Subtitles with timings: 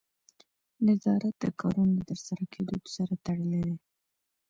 [0.87, 3.75] نظارت د کارونو د ترسره کیدو سره تړلی دی.